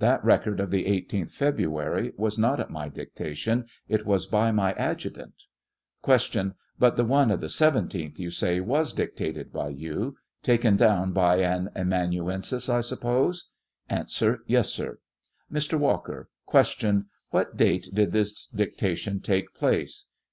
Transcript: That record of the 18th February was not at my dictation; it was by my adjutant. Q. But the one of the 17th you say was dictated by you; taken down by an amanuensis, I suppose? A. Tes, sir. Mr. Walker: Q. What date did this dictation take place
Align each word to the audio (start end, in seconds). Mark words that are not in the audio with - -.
That 0.00 0.24
record 0.24 0.58
of 0.58 0.72
the 0.72 0.86
18th 0.86 1.30
February 1.30 2.12
was 2.16 2.36
not 2.36 2.58
at 2.58 2.68
my 2.68 2.88
dictation; 2.88 3.66
it 3.86 4.04
was 4.04 4.26
by 4.26 4.50
my 4.50 4.72
adjutant. 4.72 5.44
Q. 6.04 6.54
But 6.80 6.96
the 6.96 7.04
one 7.04 7.30
of 7.30 7.40
the 7.40 7.46
17th 7.46 8.18
you 8.18 8.32
say 8.32 8.58
was 8.58 8.92
dictated 8.92 9.52
by 9.52 9.68
you; 9.68 10.16
taken 10.42 10.76
down 10.76 11.12
by 11.12 11.36
an 11.42 11.70
amanuensis, 11.76 12.68
I 12.68 12.80
suppose? 12.80 13.52
A. 13.88 14.02
Tes, 14.06 14.12
sir. 14.72 14.98
Mr. 15.48 15.78
Walker: 15.78 16.28
Q. 16.50 17.04
What 17.30 17.56
date 17.56 17.86
did 17.94 18.10
this 18.10 18.48
dictation 18.48 19.20
take 19.20 19.54
place 19.54 20.06